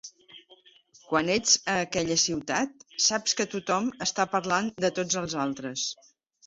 Quan 1.11 1.29
ets 1.33 1.53
a 1.75 1.75
aquella 1.83 2.17
ciutat, 2.23 2.83
saps 3.09 3.39
que 3.41 3.49
tothom 3.55 3.95
està 4.09 4.29
parlant 4.37 4.75
de 4.87 4.97
tots 5.01 5.25
els 5.25 5.43
altres. 5.49 5.91